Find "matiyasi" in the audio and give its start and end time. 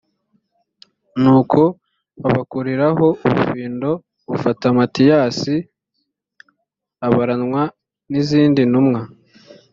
4.77-5.55